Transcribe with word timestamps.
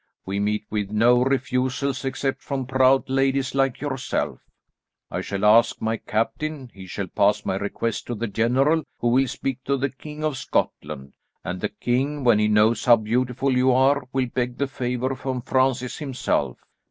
We 0.25 0.39
meet 0.39 0.65
with 0.71 0.89
no 0.89 1.21
refusals 1.23 2.03
except 2.03 2.41
from 2.41 2.65
proud 2.65 3.07
ladies 3.07 3.53
like 3.53 3.79
yourself. 3.79 4.39
I 5.11 5.21
shall 5.21 5.45
ask 5.45 5.79
my 5.79 5.97
captain, 5.97 6.71
he 6.73 6.87
shall 6.87 7.05
pass 7.05 7.45
my 7.45 7.55
request 7.57 8.07
to 8.07 8.15
the 8.15 8.25
general, 8.25 8.81
who 8.97 9.09
will 9.09 9.27
speak 9.27 9.63
to 9.65 9.77
the 9.77 9.91
King 9.91 10.23
of 10.23 10.37
Scotland, 10.37 11.13
and 11.43 11.61
the 11.61 11.69
king, 11.69 12.23
when 12.23 12.39
he 12.39 12.47
knows 12.47 12.85
how 12.85 12.95
beautiful 12.95 13.55
you 13.55 13.71
are, 13.73 14.07
will 14.11 14.25
beg 14.25 14.57
the 14.57 14.65
favour 14.65 15.13
from 15.15 15.39
Francis 15.39 15.99
himself." 15.99 16.57